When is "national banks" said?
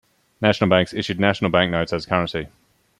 0.41-0.95